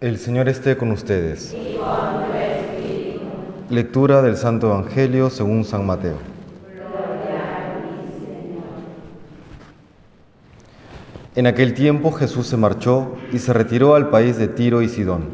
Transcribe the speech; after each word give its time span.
El 0.00 0.16
Señor 0.16 0.48
esté 0.48 0.76
con 0.76 0.92
ustedes. 0.92 1.56
Lectura 3.68 4.22
del 4.22 4.36
Santo 4.36 4.68
Evangelio 4.68 5.28
según 5.28 5.64
San 5.64 5.86
Mateo. 5.86 6.14
En 11.34 11.48
aquel 11.48 11.74
tiempo 11.74 12.12
Jesús 12.12 12.46
se 12.46 12.56
marchó 12.56 13.16
y 13.32 13.40
se 13.40 13.52
retiró 13.52 13.96
al 13.96 14.08
país 14.08 14.38
de 14.38 14.46
Tiro 14.46 14.82
y 14.82 14.88
Sidón. 14.88 15.30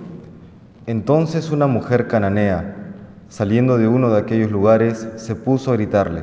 Entonces 0.87 1.51
una 1.51 1.67
mujer 1.67 2.09
cananea, 2.09 2.95
saliendo 3.29 3.77
de 3.77 3.87
uno 3.87 4.09
de 4.09 4.19
aquellos 4.19 4.51
lugares, 4.51 5.07
se 5.17 5.35
puso 5.35 5.73
a 5.73 5.75
gritarle, 5.75 6.23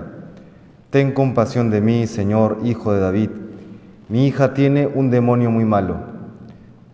Ten 0.89 1.11
compasión 1.11 1.69
de 1.69 1.79
mí, 1.79 2.07
Señor, 2.07 2.57
hijo 2.63 2.91
de 2.91 3.01
David. 3.01 3.29
Mi 4.09 4.25
hija 4.25 4.55
tiene 4.55 4.87
un 4.87 5.11
demonio 5.11 5.51
muy 5.51 5.63
malo. 5.63 5.97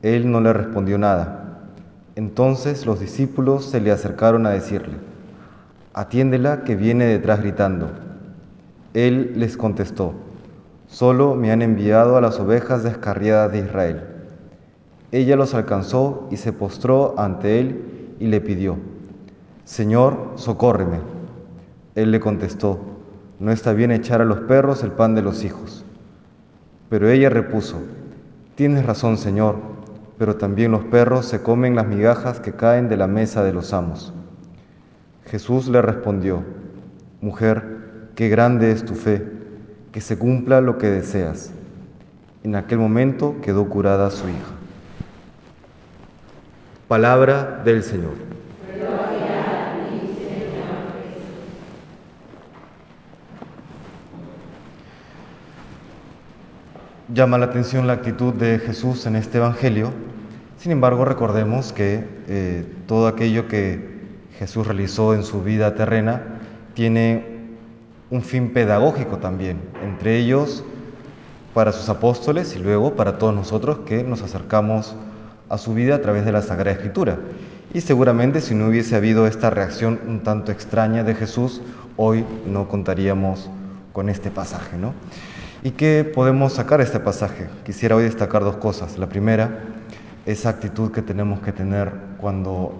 Él 0.01 0.29
no 0.29 0.41
le 0.41 0.53
respondió 0.53 0.97
nada. 0.97 1.36
Entonces 2.17 2.87
los 2.87 2.99
discípulos 2.99 3.65
se 3.65 3.79
le 3.79 3.91
acercaron 3.91 4.47
a 4.47 4.49
decirle, 4.49 4.95
Atiéndela 5.93 6.63
que 6.63 6.75
viene 6.75 7.05
detrás 7.05 7.41
gritando. 7.41 7.91
Él 8.95 9.33
les 9.35 9.55
contestó, 9.55 10.15
Solo 10.87 11.35
me 11.35 11.51
han 11.51 11.61
enviado 11.61 12.17
a 12.17 12.21
las 12.21 12.39
ovejas 12.39 12.81
descarriadas 12.83 13.51
de 13.51 13.59
Israel. 13.59 14.03
Ella 15.11 15.35
los 15.35 15.53
alcanzó 15.53 16.27
y 16.31 16.37
se 16.37 16.53
postró 16.53 17.13
ante 17.19 17.59
él 17.59 18.15
y 18.19 18.25
le 18.25 18.41
pidió, 18.41 18.77
Señor, 19.63 20.31
socórreme. 20.37 21.01
Él 21.93 22.09
le 22.09 22.19
contestó, 22.19 22.79
No 23.39 23.51
está 23.51 23.73
bien 23.73 23.91
echar 23.91 24.23
a 24.23 24.25
los 24.25 24.39
perros 24.39 24.81
el 24.81 24.91
pan 24.91 25.13
de 25.13 25.21
los 25.21 25.43
hijos. 25.43 25.85
Pero 26.89 27.09
ella 27.09 27.29
repuso, 27.29 27.77
Tienes 28.55 28.87
razón, 28.87 29.17
Señor, 29.17 29.76
pero 30.17 30.35
también 30.35 30.71
los 30.71 30.83
perros 30.85 31.25
se 31.25 31.41
comen 31.41 31.75
las 31.75 31.87
migajas 31.87 32.39
que 32.39 32.53
caen 32.53 32.89
de 32.89 32.97
la 32.97 33.07
mesa 33.07 33.43
de 33.43 33.53
los 33.53 33.73
amos. 33.73 34.13
Jesús 35.25 35.67
le 35.67 35.81
respondió, 35.81 36.43
Mujer, 37.21 38.09
qué 38.15 38.29
grande 38.29 38.71
es 38.71 38.85
tu 38.85 38.95
fe 38.95 39.23
que 39.91 40.01
se 40.01 40.17
cumpla 40.17 40.61
lo 40.61 40.77
que 40.77 40.87
deseas. 40.87 41.51
En 42.43 42.55
aquel 42.55 42.79
momento 42.79 43.35
quedó 43.41 43.67
curada 43.67 44.09
su 44.11 44.27
hija. 44.27 44.57
Palabra 46.87 47.61
del 47.65 47.83
Señor. 47.83 48.13
Llama 57.13 57.37
la 57.37 57.45
atención 57.45 57.87
la 57.87 57.93
actitud 57.93 58.33
de 58.33 58.59
Jesús 58.59 59.05
en 59.05 59.15
este 59.15 59.37
Evangelio. 59.37 59.91
Sin 60.57 60.71
embargo, 60.71 61.05
recordemos 61.05 61.71
que 61.71 62.03
eh, 62.27 62.65
todo 62.87 63.07
aquello 63.07 63.47
que 63.47 63.97
Jesús 64.39 64.65
realizó 64.65 65.13
en 65.13 65.23
su 65.23 65.43
vida 65.43 65.75
terrena 65.75 66.39
tiene 66.73 67.37
un 68.09 68.21
fin 68.21 68.53
pedagógico 68.53 69.17
también, 69.17 69.59
entre 69.83 70.17
ellos 70.17 70.63
para 71.53 71.71
sus 71.71 71.89
apóstoles 71.89 72.55
y 72.55 72.59
luego 72.59 72.95
para 72.95 73.17
todos 73.17 73.35
nosotros 73.35 73.79
que 73.85 74.03
nos 74.03 74.21
acercamos 74.21 74.95
a 75.49 75.57
su 75.57 75.73
vida 75.73 75.95
a 75.95 76.01
través 76.01 76.25
de 76.25 76.31
la 76.31 76.41
Sagrada 76.41 76.71
Escritura. 76.71 77.17
Y 77.73 77.81
seguramente 77.81 78.41
si 78.41 78.55
no 78.55 78.67
hubiese 78.67 78.95
habido 78.95 79.27
esta 79.27 79.49
reacción 79.49 79.99
un 80.07 80.21
tanto 80.21 80.51
extraña 80.51 81.03
de 81.03 81.15
Jesús, 81.15 81.61
hoy 81.97 82.25
no 82.45 82.67
contaríamos 82.67 83.49
con 83.91 84.09
este 84.09 84.31
pasaje. 84.31 84.77
¿no? 84.77 84.93
¿Y 85.63 85.71
qué 85.71 86.09
podemos 86.15 86.53
sacar 86.53 86.79
de 86.79 86.85
este 86.85 86.99
pasaje? 86.99 87.47
Quisiera 87.65 87.95
hoy 87.95 88.03
destacar 88.03 88.43
dos 88.43 88.57
cosas. 88.57 88.97
La 88.97 89.07
primera, 89.07 89.59
esa 90.27 90.49
actitud 90.49 90.91
que 90.91 91.01
tenemos 91.01 91.39
que 91.39 91.51
tener 91.51 91.91
cuando 92.17 92.79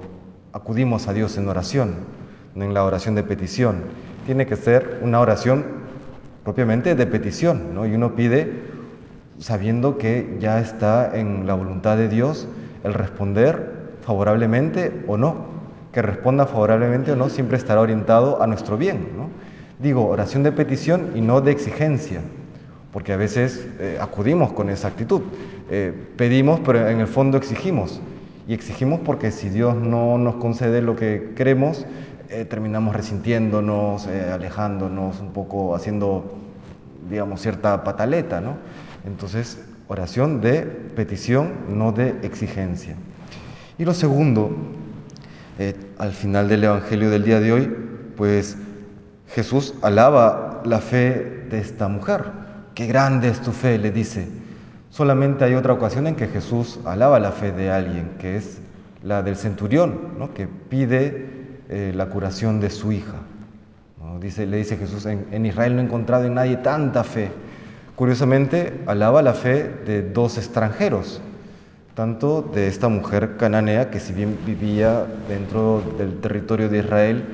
acudimos 0.53 1.07
a 1.07 1.13
Dios 1.13 1.37
en 1.37 1.47
oración, 1.47 1.95
en 2.55 2.73
la 2.73 2.83
oración 2.83 3.15
de 3.15 3.23
petición 3.23 3.83
tiene 4.27 4.45
que 4.45 4.57
ser 4.57 4.99
una 5.01 5.21
oración 5.21 5.65
propiamente 6.43 6.93
de 6.95 7.07
petición, 7.07 7.73
¿no? 7.73 7.85
Y 7.85 7.95
uno 7.95 8.13
pide 8.15 8.51
sabiendo 9.39 9.97
que 9.97 10.37
ya 10.39 10.59
está 10.59 11.17
en 11.17 11.47
la 11.47 11.53
voluntad 11.53 11.95
de 11.95 12.09
Dios 12.09 12.47
el 12.83 12.93
responder 12.93 13.95
favorablemente 14.01 15.03
o 15.07 15.15
no. 15.17 15.57
Que 15.93 16.01
responda 16.01 16.45
favorablemente 16.45 17.13
o 17.13 17.15
no 17.15 17.29
siempre 17.29 17.57
estará 17.57 17.79
orientado 17.79 18.41
a 18.41 18.47
nuestro 18.47 18.77
bien, 18.77 19.09
¿no? 19.15 19.29
Digo, 19.79 20.05
oración 20.07 20.43
de 20.43 20.51
petición 20.51 21.11
y 21.15 21.21
no 21.21 21.39
de 21.39 21.51
exigencia, 21.51 22.21
porque 22.91 23.13
a 23.13 23.17
veces 23.17 23.67
eh, 23.79 23.97
acudimos 23.99 24.53
con 24.53 24.69
esa 24.69 24.87
actitud. 24.87 25.21
Eh, 25.69 25.93
pedimos, 26.15 26.59
pero 26.61 26.87
en 26.87 26.99
el 26.99 27.07
fondo 27.07 27.37
exigimos. 27.37 27.99
Y 28.47 28.53
exigimos 28.53 29.01
porque 29.01 29.31
si 29.31 29.49
Dios 29.49 29.75
no 29.75 30.17
nos 30.17 30.35
concede 30.35 30.81
lo 30.81 30.95
que 30.95 31.33
queremos, 31.35 31.85
eh, 32.29 32.45
terminamos 32.45 32.95
resintiéndonos, 32.95 34.07
alejándonos, 34.07 35.19
un 35.19 35.31
poco 35.31 35.75
haciendo, 35.75 36.37
digamos, 37.09 37.41
cierta 37.41 37.83
pataleta, 37.83 38.39
¿no? 38.39 38.55
Entonces, 39.05 39.59
oración 39.89 40.41
de 40.41 40.61
petición, 40.61 41.53
no 41.69 41.91
de 41.91 42.15
exigencia. 42.23 42.95
Y 43.77 43.85
lo 43.85 43.93
segundo, 43.93 44.55
al 45.97 46.11
final 46.11 46.49
del 46.49 46.63
Evangelio 46.63 47.09
del 47.09 47.23
día 47.23 47.39
de 47.39 47.51
hoy, 47.51 47.75
pues 48.15 48.57
Jesús 49.29 49.75
alaba 49.81 50.61
la 50.65 50.79
fe 50.79 51.45
de 51.49 51.59
esta 51.59 51.87
mujer. 51.87 52.46
Qué 52.77 52.85
grande 52.85 53.29
es 53.29 53.41
tu 53.41 53.53
fe, 53.53 53.79
le 53.79 53.89
dice. 53.89 54.27
Solamente 54.91 55.43
hay 55.43 55.55
otra 55.55 55.73
ocasión 55.73 56.05
en 56.05 56.13
que 56.13 56.27
Jesús 56.27 56.79
alaba 56.85 57.19
la 57.19 57.31
fe 57.31 57.51
de 57.51 57.71
alguien, 57.71 58.11
que 58.19 58.37
es 58.37 58.59
la 59.01 59.23
del 59.23 59.35
centurión, 59.35 59.99
¿no? 60.19 60.35
que 60.35 60.45
pide 60.45 61.25
eh, 61.69 61.91
la 61.95 62.05
curación 62.09 62.59
de 62.59 62.69
su 62.69 62.91
hija. 62.91 63.15
Dice, 64.21 64.45
le 64.45 64.57
dice 64.57 64.77
Jesús, 64.77 65.07
en, 65.07 65.43
Israel 65.47 65.75
no 65.75 65.81
he 65.81 65.85
encontrado 65.85 66.25
en 66.25 66.35
nadie 66.35 66.57
tanta 66.57 67.03
fe. 67.03 67.31
Curiosamente, 67.95 68.83
alaba 68.85 69.23
la 69.23 69.33
fe 69.33 69.67
de 69.83 70.03
dos 70.03 70.37
extranjeros, 70.37 71.19
tanto 71.95 72.43
de 72.43 72.67
esta 72.67 72.89
mujer 72.89 73.37
cananea, 73.37 73.89
que 73.89 73.99
si 73.99 74.13
bien 74.13 74.37
vivía 74.45 75.03
dentro 75.27 75.81
del 75.97 76.19
territorio 76.19 76.69
de 76.69 76.77
Israel, 76.77 77.25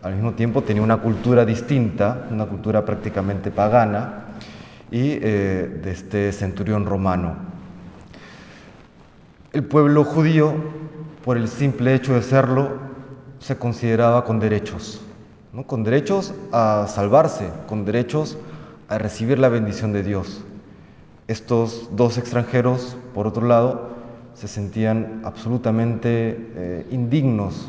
al 0.00 0.14
mismo 0.14 0.32
tiempo 0.32 0.62
tenía 0.62 0.82
una 0.82 0.96
cultura 0.96 1.44
distinta, 1.44 2.28
una 2.30 2.46
cultura 2.46 2.86
prácticamente 2.86 3.50
pagana, 3.50 4.22
y 4.90 5.18
eh, 5.20 5.80
de 5.82 5.90
este 5.90 6.32
centurión 6.32 6.86
romano. 6.86 7.36
El 9.52 9.64
pueblo 9.64 10.04
judío, 10.04 10.54
por 11.24 11.36
el 11.36 11.48
simple 11.48 11.94
hecho 11.94 12.14
de 12.14 12.22
serlo, 12.22 12.78
se 13.38 13.56
consideraba 13.56 14.24
con 14.24 14.40
derechos, 14.40 15.00
¿no? 15.52 15.66
con 15.66 15.84
derechos 15.84 16.34
a 16.52 16.86
salvarse, 16.88 17.48
con 17.66 17.84
derechos 17.84 18.38
a 18.88 18.98
recibir 18.98 19.38
la 19.38 19.48
bendición 19.48 19.92
de 19.92 20.02
Dios. 20.02 20.44
Estos 21.28 21.88
dos 21.92 22.18
extranjeros, 22.18 22.96
por 23.14 23.26
otro 23.26 23.46
lado, 23.46 23.90
se 24.34 24.48
sentían 24.48 25.22
absolutamente 25.24 26.36
eh, 26.54 26.86
indignos, 26.90 27.68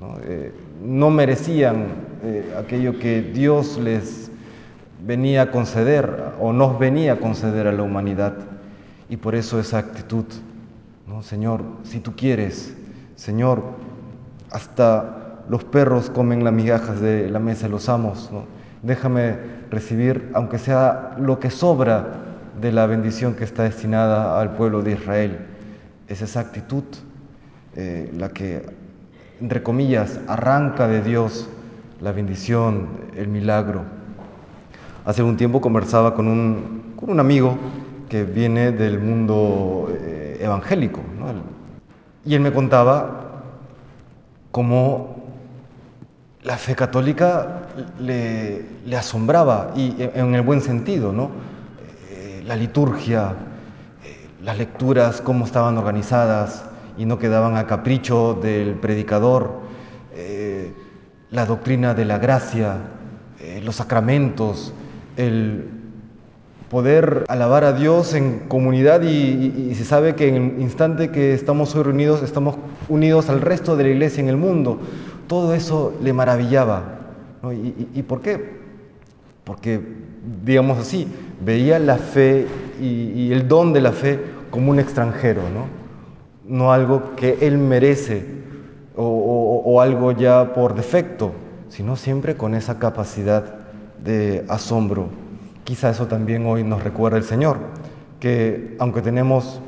¿no? 0.00 0.16
Eh, 0.24 0.52
merecían 1.10 1.86
eh, 2.24 2.54
aquello 2.58 2.98
que 2.98 3.22
Dios 3.22 3.78
les 3.78 4.30
venía 5.06 5.42
a 5.42 5.50
conceder 5.52 6.31
o 6.44 6.52
nos 6.52 6.76
venía 6.76 7.12
a 7.12 7.16
conceder 7.20 7.68
a 7.68 7.72
la 7.72 7.84
humanidad. 7.84 8.34
Y 9.08 9.16
por 9.16 9.36
eso 9.36 9.60
esa 9.60 9.78
actitud, 9.78 10.24
¿no? 11.06 11.22
Señor, 11.22 11.62
si 11.84 12.00
tú 12.00 12.16
quieres, 12.16 12.74
Señor, 13.14 13.62
hasta 14.50 15.44
los 15.48 15.62
perros 15.62 16.10
comen 16.10 16.42
las 16.42 16.52
migajas 16.52 17.00
de 17.00 17.30
la 17.30 17.38
mesa 17.38 17.66
de 17.66 17.68
los 17.68 17.88
amos. 17.88 18.28
Déjame 18.82 19.36
recibir, 19.70 20.32
aunque 20.34 20.58
sea 20.58 21.14
lo 21.16 21.38
que 21.38 21.48
sobra 21.48 22.08
de 22.60 22.72
la 22.72 22.86
bendición 22.86 23.34
que 23.34 23.44
está 23.44 23.62
destinada 23.62 24.40
al 24.40 24.56
pueblo 24.56 24.82
de 24.82 24.92
Israel. 24.94 25.38
Es 26.08 26.22
esa 26.22 26.40
actitud 26.40 26.82
eh, 27.76 28.10
la 28.18 28.30
que, 28.30 28.66
entre 29.40 29.62
comillas, 29.62 30.18
arranca 30.26 30.88
de 30.88 31.02
Dios 31.02 31.48
la 32.00 32.10
bendición, 32.10 32.88
el 33.16 33.28
milagro. 33.28 34.01
Hace 35.04 35.20
un 35.24 35.36
tiempo 35.36 35.60
conversaba 35.60 36.14
con 36.14 36.28
un, 36.28 36.94
con 36.94 37.10
un 37.10 37.18
amigo 37.18 37.58
que 38.08 38.22
viene 38.22 38.70
del 38.70 39.00
mundo 39.00 39.88
eh, 39.90 40.38
evangélico, 40.40 41.00
y 42.24 42.34
él 42.36 42.40
me 42.40 42.52
contaba 42.52 43.42
como 44.52 45.16
la 46.44 46.56
fe 46.56 46.76
católica 46.76 47.62
le, 47.98 48.64
asombraba, 48.96 49.72
y 49.74 49.96
en 49.98 50.36
el 50.36 50.42
buen 50.42 50.60
sentido, 50.60 51.12
¿no? 51.12 51.30
Eh, 52.12 52.44
la 52.46 52.54
liturgia, 52.54 53.34
eh, 54.04 54.28
las 54.40 54.56
lecturas, 54.56 55.20
cómo 55.20 55.46
estaban 55.46 55.78
organizadas 55.78 56.64
y 56.96 57.06
no 57.06 57.18
quedaban 57.18 57.56
a 57.56 57.66
capricho 57.66 58.38
del 58.40 58.74
predicador, 58.74 59.62
la 61.30 61.46
doctrina 61.46 61.94
de 61.94 62.04
la 62.04 62.18
gracia, 62.18 62.76
los 63.62 63.76
sacramentos, 63.76 64.74
el 65.16 65.68
poder 66.72 67.26
alabar 67.28 67.64
a 67.64 67.74
Dios 67.74 68.14
en 68.14 68.38
comunidad 68.48 69.02
y, 69.02 69.74
se 69.74 69.84
sabe 69.84 70.14
que 70.14 70.28
en 70.28 70.36
el 70.36 70.62
instante 70.62 71.10
que 71.10 71.34
estamos 71.34 71.74
hoy 71.74 71.82
reunidos 71.82 72.22
estamos 72.22 72.56
unidos 72.88 73.28
al 73.28 73.42
resto 73.42 73.76
de 73.76 73.84
la 73.84 73.90
iglesia 73.90 74.22
en 74.22 74.30
el 74.30 74.38
mundo. 74.38 74.80
Todo 75.26 75.52
eso 75.54 75.92
le 76.02 76.14
maravillaba. 76.14 76.98
¿Y, 77.94 78.02
por 78.04 78.22
qué? 78.22 78.62
Porque, 79.44 79.82
digamos 80.46 80.78
así, 80.78 81.06
veía 81.44 81.78
la 81.78 81.98
fe 81.98 82.46
y, 82.80 83.30
el 83.32 83.48
don 83.48 83.74
de 83.74 83.82
la 83.82 83.92
fe 83.92 84.18
como 84.50 84.70
un 84.70 84.78
extranjero, 84.78 85.42
¿no? 85.42 85.66
no 86.48 86.72
algo 86.72 87.14
que 87.16 87.36
él 87.42 87.58
merece 87.58 88.24
o 88.96 89.78
algo 89.82 90.12
ya 90.12 90.54
por 90.54 90.74
defecto, 90.74 91.32
sino 91.68 91.96
siempre 91.96 92.34
con 92.34 92.54
esa 92.54 92.78
capacidad 92.78 93.61
de 94.02 94.44
asombro 94.48 95.08
Quizá 95.64 95.90
eso 95.90 96.08
también 96.08 96.44
hoy 96.46 96.64
nos 96.64 96.82
recuerda 96.82 97.18
el 97.18 97.24
Señor, 97.24 97.58
que 98.18 98.74
aunque 98.80 99.00
tenemos 99.00 99.60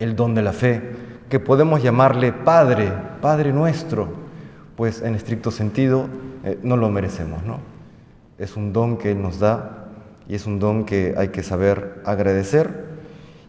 el 0.00 0.16
don 0.16 0.34
de 0.34 0.42
la 0.42 0.52
fe, 0.52 0.82
que 1.28 1.38
podemos 1.38 1.80
llamarle 1.80 2.32
Padre, 2.32 2.92
Padre 3.20 3.52
nuestro, 3.52 4.08
pues 4.76 5.00
en 5.00 5.14
estricto 5.14 5.52
sentido 5.52 6.08
eh, 6.42 6.58
no 6.64 6.76
lo 6.76 6.90
merecemos, 6.90 7.44
¿no? 7.44 7.58
Es 8.38 8.56
un 8.56 8.72
don 8.72 8.96
que 8.96 9.12
Él 9.12 9.22
nos 9.22 9.38
da 9.38 9.86
y 10.28 10.34
es 10.34 10.46
un 10.46 10.58
don 10.58 10.84
que 10.84 11.14
hay 11.16 11.28
que 11.28 11.44
saber 11.44 12.02
agradecer 12.04 12.88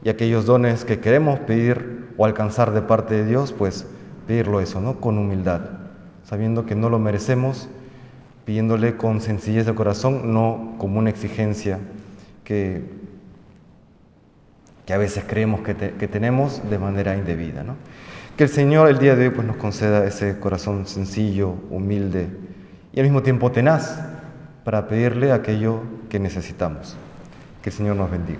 y 0.03 0.09
aquellos 0.09 0.45
dones 0.45 0.85
que 0.85 0.99
queremos 0.99 1.39
pedir 1.39 2.13
o 2.17 2.25
alcanzar 2.25 2.71
de 2.71 2.83
parte 2.83 3.15
de 3.15 3.25
Dios, 3.25 3.51
pues 3.51 3.87
pedirlo 4.27 4.61
eso, 4.61 4.79
¿no? 4.79 4.99
Con 4.99 5.17
humildad, 5.17 5.61
sabiendo 6.23 6.67
que 6.67 6.75
no 6.75 6.89
lo 6.89 6.99
merecemos 6.99 7.67
pidiéndole 8.45 8.97
con 8.97 9.21
sencillez 9.21 9.65
de 9.65 9.75
corazón, 9.75 10.33
no 10.33 10.75
como 10.77 10.99
una 10.99 11.09
exigencia 11.09 11.79
que, 12.43 12.83
que 14.85 14.93
a 14.93 14.97
veces 14.97 15.23
creemos 15.27 15.61
que, 15.61 15.73
tenemos 16.07 16.61
de 16.69 16.79
manera 16.79 17.15
indebida. 17.15 17.63
¿no? 17.63 17.75
Que 18.37 18.45
el 18.45 18.49
Señor 18.49 18.89
el 18.89 18.99
día 18.99 19.15
de 19.15 19.27
hoy 19.27 19.33
pues, 19.33 19.47
nos 19.47 19.57
conceda 19.57 20.05
ese 20.05 20.39
corazón 20.39 20.87
sencillo, 20.87 21.55
humilde 21.69 22.27
y 22.93 22.99
al 22.99 23.05
mismo 23.05 23.21
tiempo 23.21 23.51
tenaz 23.51 23.99
para 24.63 24.87
pedirle 24.87 25.31
aquello 25.31 25.81
que 26.09 26.19
necesitamos. 26.19 26.97
Que 27.61 27.69
el 27.69 27.75
Señor 27.75 27.95
nos 27.95 28.09
bendiga. 28.09 28.39